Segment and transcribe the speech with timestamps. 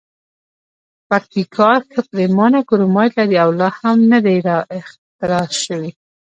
[1.09, 5.91] پکتیکا ښه پریمانه کرومایټ لري او لا هم ندي را اختسراج شوي.